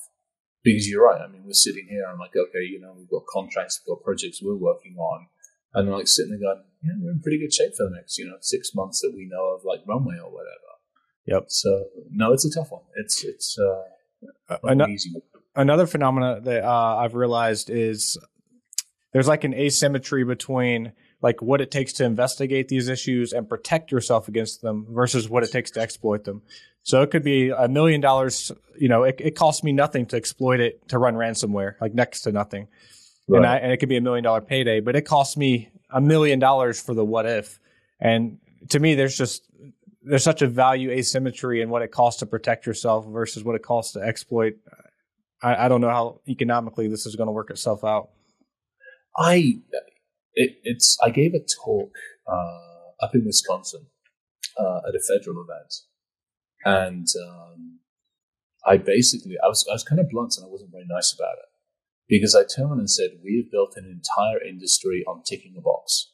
[0.62, 1.22] because you're right.
[1.22, 2.04] I mean, we're sitting here.
[2.06, 5.28] I'm like, okay, you know, we've got contracts, we've got projects we're working on,
[5.72, 8.18] and I'm like sitting there going, yeah, we're in pretty good shape for the next,
[8.18, 10.70] you know, six months that we know of, like runway or whatever.
[11.28, 11.44] Yep.
[11.48, 12.82] So no, it's a tough one.
[12.96, 15.22] It's it's uh, Uh, an easy one.
[15.56, 18.18] another phenomena that uh, I've realized is
[19.12, 20.92] there's like an asymmetry between
[21.22, 25.42] like what it takes to investigate these issues and protect yourself against them versus what
[25.42, 26.42] it takes to exploit them.
[26.82, 28.50] So it could be a million dollars.
[28.78, 32.22] You know, it, it costs me nothing to exploit it to run ransomware, like next
[32.22, 32.68] to nothing.
[33.38, 36.00] and, I, and it could be a million dollar payday, but it costs me a
[36.00, 37.60] million dollars for the what if.
[38.00, 38.38] And
[38.70, 39.42] to me, there's just
[40.02, 43.62] there's such a value asymmetry in what it costs to protect yourself versus what it
[43.62, 44.56] costs to exploit.
[45.42, 48.10] I, I don't know how economically this is going to work itself out.
[49.16, 49.60] I
[50.34, 51.92] it, it's I gave a talk
[52.26, 53.86] uh, up in Wisconsin
[54.58, 55.74] uh, at a federal event,
[56.64, 57.80] and um,
[58.66, 61.38] I basically I was I was kind of blunt and I wasn't very nice about
[61.38, 61.48] it
[62.08, 66.12] because I turned and said we have built an entire industry on ticking a box.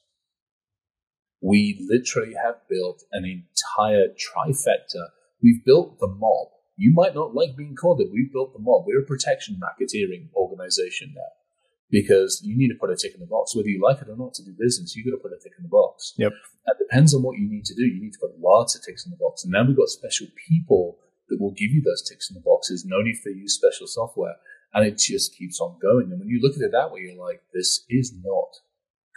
[1.43, 5.09] We literally have built an entire trifecta.
[5.43, 6.49] We've built the mob.
[6.79, 8.09] You might not like being called it.
[8.13, 8.85] We've built the mob.
[8.87, 11.46] We're a protection racketeering organization now
[11.91, 13.55] because you need to put a tick in the box.
[13.55, 15.53] Whether you like it or not to do business, you've got to put a tick
[15.57, 16.15] in the box.
[16.19, 16.33] Yep.
[16.67, 17.83] That depends on what you need to do.
[17.83, 19.45] You need to put lots of ticks in the box.
[19.45, 22.85] And now we've got special people that will give you those ticks in the boxes,
[22.87, 24.37] no need for use special software.
[24.75, 26.11] And it just keeps on going.
[26.11, 28.51] And when you look at it that way, you're like, this is not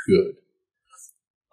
[0.07, 0.35] good.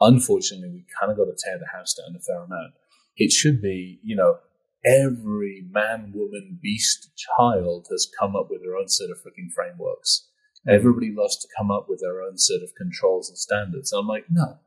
[0.01, 2.75] Unfortunately, we kind of got to tear the house down a fair amount.
[3.17, 4.39] It should be, you know,
[4.85, 10.29] every man, woman, beast, child has come up with their own set of freaking frameworks.
[10.69, 13.93] Everybody loves to come up with their own set of controls and standards.
[13.93, 14.59] I'm like, no,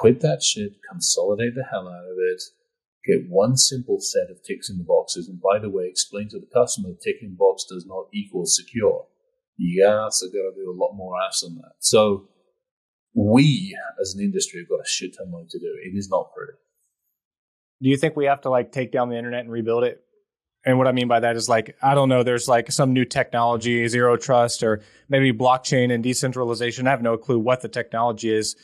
[0.00, 2.42] quit that shit, consolidate the hell out of it,
[3.06, 5.28] get one simple set of ticks in the boxes.
[5.28, 9.06] And by the way, explain to the customer ticking box does not equal secure.
[9.58, 11.74] Yeah, so got to do a lot more ass than that.
[11.78, 12.28] So
[13.14, 15.78] we as an industry have got a shit ton more to do.
[15.84, 16.58] It is not pretty.
[17.82, 20.02] Do you think we have to like take down the internet and rebuild it?
[20.66, 23.04] And what I mean by that is like, I don't know, there's like some new
[23.04, 26.88] technology, zero trust, or maybe blockchain and decentralization.
[26.88, 28.56] I have no clue what the technology is.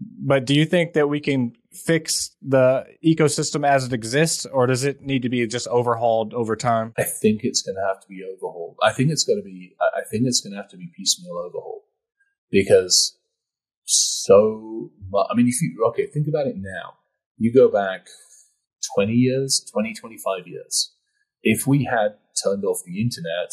[0.00, 4.84] But do you think that we can fix the ecosystem as it exists, or does
[4.84, 6.94] it need to be just overhauled over time?
[6.96, 8.76] I think it's going to have to be overhauled.
[8.82, 9.76] I think it's going to be.
[9.78, 11.84] I think it's going to have to be piecemeal overhaul
[12.50, 13.18] because
[13.84, 14.90] so.
[15.10, 16.94] Much, I mean, if you okay, think about it now.
[17.36, 18.06] You go back
[18.94, 20.94] twenty years, 20, 25 years.
[21.42, 23.52] If we had turned off the internet,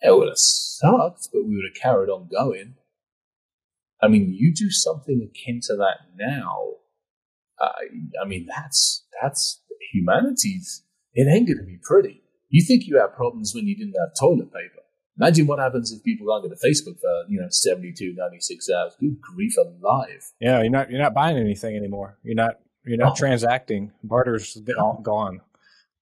[0.00, 2.74] it would have sucked, but we would have carried on going.
[4.00, 6.74] I mean, you do something akin to that now.
[7.60, 7.72] Uh,
[8.22, 9.60] I mean, that's that's
[9.92, 10.84] humanity's.
[11.14, 12.22] It ain't going to be pretty.
[12.48, 14.82] You think you had problems when you didn't have toilet paper.
[15.20, 18.92] Imagine what happens if people can't go to Facebook for you know 72, 96 hours.
[19.00, 20.22] Good grief alive.
[20.40, 22.18] Yeah, you're not you're not buying anything anymore.
[22.22, 23.16] You're not you're not oh.
[23.16, 23.90] transacting.
[24.04, 25.40] Barter's all gone.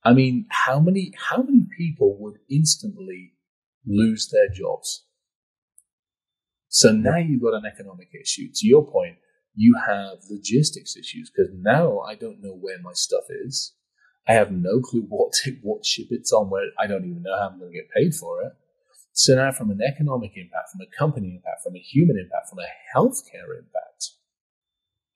[0.07, 3.33] I mean, how many how many people would instantly
[3.85, 5.05] lose their jobs?
[6.69, 8.49] So now you've got an economic issue.
[8.55, 9.16] To your point,
[9.57, 13.75] you have logistics issues because now I don't know where my stuff is.
[14.29, 16.51] I have no clue what to, what ship it's on.
[16.51, 18.53] Where I don't even know how I'm going to get paid for it.
[19.12, 22.61] So now, from an economic impact, from a company impact, from a human impact, from
[22.61, 24.11] a healthcare impact,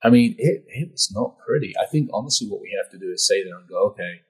[0.02, 1.74] I mean, it it was not pretty.
[1.80, 4.22] I think honestly, what we have to do is say there and go, okay,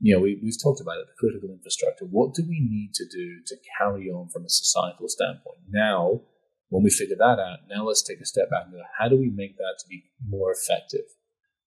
[0.00, 2.06] you know, we, we've talked about it, the critical infrastructure.
[2.06, 6.22] What do we need to do to carry on from a societal standpoint now?
[6.70, 9.18] When we figure that out, now let's take a step back and go, how do
[9.18, 11.04] we make that to be more effective?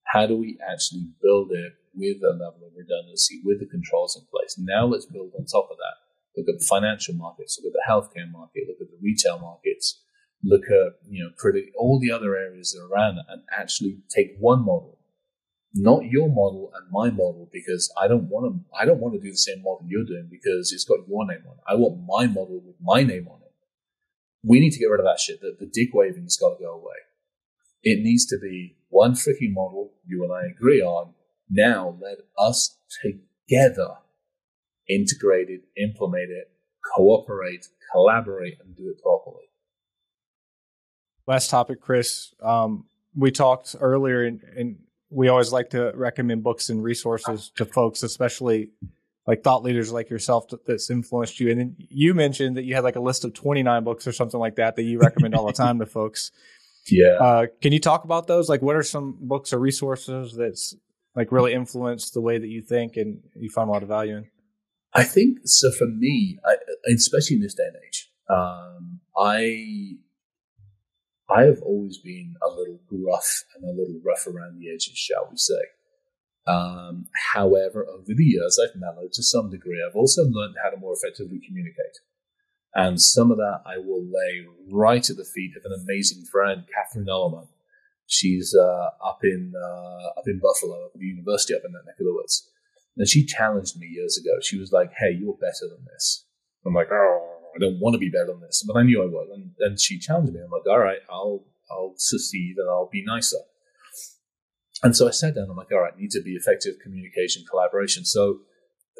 [0.06, 4.26] How do we actually build it with a level of redundancy, with the controls in
[4.32, 4.56] place?
[4.58, 6.00] Now let's build on top of that.
[6.40, 10.02] Look at the financial markets, look at the healthcare market, look at the retail markets,
[10.44, 11.32] look at, you know,
[11.78, 14.98] all the other areas that are around that and actually take one model,
[15.74, 19.20] not your model and my model, because I don't want to, I don't want to
[19.20, 21.64] do the same model you're doing because it's got your name on it.
[21.68, 23.44] I want my model with my name on it
[24.44, 25.42] we need to get rid of that shit.
[25.42, 26.96] The, the dick waving's got to go away.
[27.82, 31.14] It needs to be one freaking model you and I agree on.
[31.50, 33.96] Now let us together
[34.90, 36.52] integrate it, implement it,
[36.96, 39.46] cooperate, collaborate, and do it properly.
[41.26, 42.34] Last topic, Chris.
[42.42, 44.78] Um, we talked earlier, in, and
[45.14, 48.70] we always like to recommend books and resources to folks, especially
[49.28, 51.50] like thought leaders like yourself that's influenced you.
[51.50, 54.40] And then you mentioned that you had like a list of 29 books or something
[54.40, 56.32] like that that you recommend all the time to folks.
[56.88, 57.18] Yeah.
[57.20, 58.50] Uh, can you talk about those?
[58.50, 60.76] Like, what are some books or resources that's
[61.16, 64.18] like really influenced the way that you think and you find a lot of value
[64.18, 64.26] in?
[64.94, 65.72] I think so.
[65.72, 66.56] For me, I,
[66.94, 69.98] especially in this day and age, um, I
[71.34, 75.28] I have always been a little gruff and a little rough around the edges, shall
[75.32, 75.62] we say?
[76.46, 79.84] Um, however, over the years, I've mellowed to some degree.
[79.84, 81.98] I've also learned how to more effectively communicate.
[82.76, 86.66] And some of that I will lay right at the feet of an amazing friend,
[86.74, 87.48] Catherine Ellerman.
[88.08, 91.96] She's uh, up in uh, up in Buffalo, at the university up in that neck
[92.00, 92.50] of the woods.
[92.98, 94.40] And she challenged me years ago.
[94.42, 96.26] She was like, "Hey, you're better than this."
[96.66, 99.06] I'm like, "Oh, I don't want to be better than this," but I knew I
[99.06, 99.30] was.
[99.60, 100.42] And she challenged me.
[100.42, 103.38] I'm like, "All right, I'll I'll succeed and I'll be nicer."
[104.84, 105.50] And so I sat down.
[105.50, 108.04] I'm like, all right, need to be effective communication, collaboration.
[108.04, 108.42] So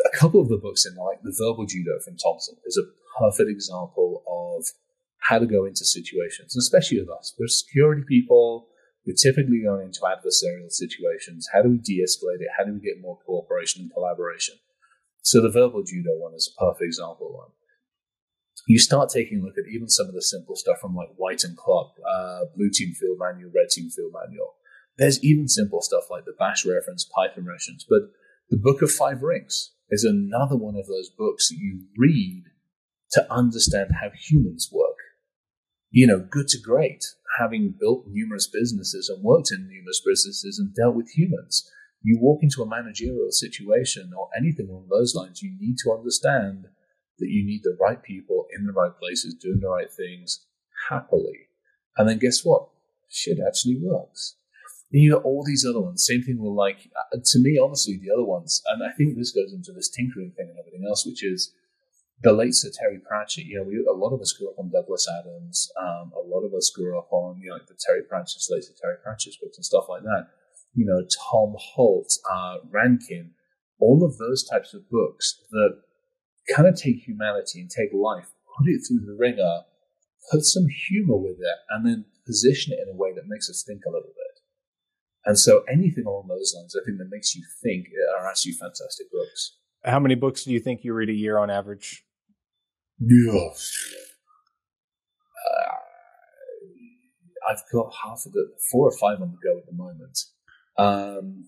[0.06, 2.88] a couple of the books in like the verbal judo from Thompson is a
[3.20, 4.66] perfect example of
[5.20, 7.36] how to go into situations, especially with us.
[7.38, 8.70] We're security people.
[9.06, 11.50] We're typically going into adversarial situations.
[11.52, 12.48] How do we de-escalate it?
[12.58, 14.56] How do we get more cooperation and collaboration?
[15.22, 17.52] So the verbal judo one is a perfect example of one.
[18.66, 21.44] You start taking a look at even some of the simple stuff from like White
[21.44, 24.54] and Clark, uh, Blue Team Field Manual, Red Team Field Manual
[24.98, 28.12] there's even simple stuff like the bash reference, Python reference, but
[28.50, 32.44] The Book of Five Rings is another one of those books that you read
[33.12, 34.98] to understand how humans work.
[35.90, 37.04] You know, good to great,
[37.40, 41.70] having built numerous businesses and worked in numerous businesses and dealt with humans.
[42.02, 46.66] You walk into a managerial situation or anything along those lines, you need to understand
[47.20, 50.46] that you need the right people in the right places doing the right things
[50.90, 51.48] happily.
[51.98, 52.70] And then guess what?
[53.10, 54.36] Shit actually works.
[54.92, 56.06] And you got all these other ones.
[56.06, 59.32] Same thing with like, uh, to me, honestly, the other ones, and I think this
[59.32, 61.54] goes into this tinkering thing and everything else, which is
[62.22, 63.46] the late Sir Terry Pratchett.
[63.46, 65.70] You know, we, a lot of us grew up on Douglas Adams.
[65.80, 68.74] Um, a lot of us grew up on you know the Terry Pratchett, late Sir
[68.82, 70.28] Terry Pratchett's books and stuff like that.
[70.74, 73.32] You know, Tom Holt, uh, Rankin,
[73.80, 75.82] all of those types of books that
[76.56, 79.62] kind of take humanity and take life, put it through the ringer,
[80.32, 83.64] put some humor with it, and then position it in a way that makes us
[83.66, 84.40] think a little bit.
[85.26, 87.88] And so anything along those lines, I think that makes you think
[88.18, 89.58] are actually fantastic books.
[89.86, 92.06] How many books do you think you read a year on average?
[93.00, 93.50] Yeah.
[95.50, 95.76] Uh,
[97.50, 100.20] I've got half of the four or five on the go at the moment.
[100.78, 101.46] Um,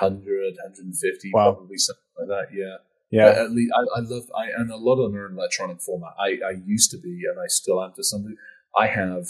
[0.00, 1.52] 100, 150, wow.
[1.52, 2.54] probably something like that.
[2.54, 2.76] Yeah.
[3.10, 3.44] Yeah.
[3.44, 6.14] At least I, I love, I, and a lot of them are in electronic format.
[6.18, 8.36] I, I used to be, and I still am to some degree.
[8.76, 9.26] I have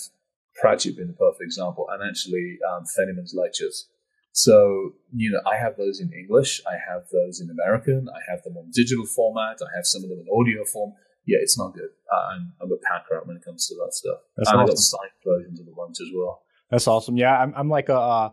[0.55, 3.89] Pratchett being a perfect example, and actually um, Feynman's lectures.
[4.33, 8.43] So, you know, I have those in English, I have those in American, I have
[8.43, 10.95] them on digital format, I have some of them in audio form.
[11.27, 11.89] Yeah, it's not good.
[12.13, 14.19] I'm, I'm a packer out when it comes to that stuff.
[14.37, 14.71] That's and awesome.
[14.71, 16.43] I got signed versions of the bunch as well.
[16.71, 17.17] That's awesome.
[17.17, 18.31] Yeah, I'm, I'm like a uh,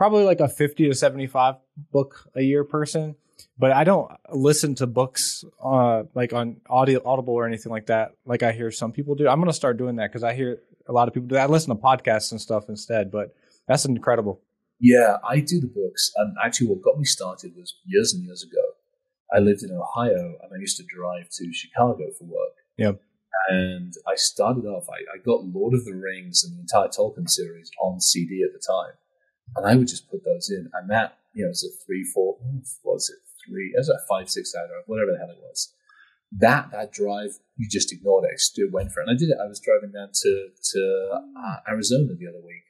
[0.00, 1.56] probably like a 50 to 75
[1.92, 3.16] book a year person,
[3.58, 8.12] but I don't listen to books uh, like on audio, Audible or anything like that.
[8.24, 9.28] Like I hear some people do.
[9.28, 11.50] I'm gonna start doing that because I hear a lot of people do that.
[11.50, 13.34] I listen to podcasts and stuff instead, but
[13.68, 14.40] that's incredible.
[14.80, 16.10] Yeah, I do the books.
[16.16, 18.64] And actually, what got me started was years and years ago.
[19.30, 22.56] I lived in Ohio and I used to drive to Chicago for work.
[22.78, 22.92] Yeah.
[23.50, 27.28] And I started off, I, I got Lord of the Rings and the entire Tolkien
[27.28, 28.94] series on CD at the time.
[29.56, 30.70] And I would just put those in.
[30.74, 32.36] And that, you know, it's a three, four,
[32.84, 33.18] was it?
[33.46, 35.72] Three, it was a five, six hour, whatever the hell it was
[36.38, 38.30] that that drive you just ignored it.
[38.32, 39.08] I still went for it.
[39.08, 39.36] And I did it.
[39.42, 42.64] I was driving down to to uh, Arizona the other week,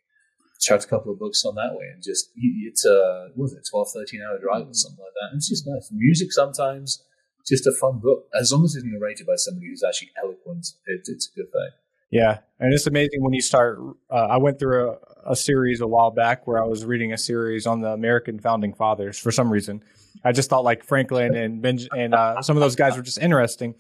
[0.61, 3.89] chucked a couple of books on that way, and just it's a was it 12,
[3.95, 5.28] 13 hour drive or something like that.
[5.31, 5.91] And it's just nice.
[5.93, 7.05] Music sometimes,
[7.47, 10.66] just a fun book as long as it's narrated by somebody who's actually eloquent.
[10.87, 11.70] It, it's a good thing.
[12.11, 13.78] Yeah, and it's amazing when you start.
[14.11, 14.97] Uh, I went through
[15.27, 18.73] a, series a while back where I was reading a series on the American founding
[18.73, 19.83] fathers for some reason.
[20.25, 23.18] I just thought like Franklin and Benj- and uh, some of those guys were just
[23.18, 23.75] interesting,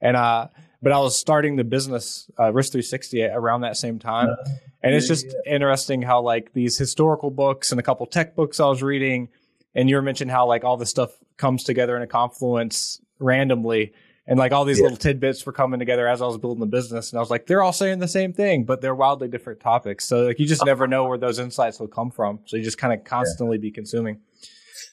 [0.00, 0.48] and uh,
[0.82, 4.36] but I was starting the business uh, risk3sixty around that same time,
[4.82, 8.66] and it's just interesting how like these historical books and a couple tech books I
[8.66, 9.28] was reading,
[9.74, 13.92] and you were mentioning how like all this stuff comes together in a confluence randomly
[14.28, 14.84] and like all these yeah.
[14.84, 17.46] little tidbits were coming together as I was building the business, and I was like,
[17.46, 20.04] they're all saying the same thing, but they're wildly different topics.
[20.04, 22.40] So like you just never know where those insights will come from.
[22.44, 23.62] So you just kind of constantly yeah.
[23.62, 24.20] be consuming.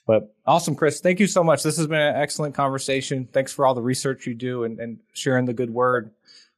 [0.07, 1.01] But awesome, Chris.
[1.01, 1.63] Thank you so much.
[1.63, 3.27] This has been an excellent conversation.
[3.31, 6.11] Thanks for all the research you do and, and sharing the good word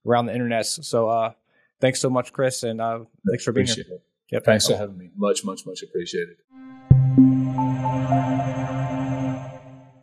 [0.05, 0.65] around the internet.
[0.65, 1.31] So uh,
[1.79, 3.85] thanks so much, Chris, and uh, thanks for being here.
[3.89, 4.03] It.
[4.31, 4.45] Yep.
[4.45, 5.11] Thanks for having me.
[5.15, 6.35] Much, much, much appreciated.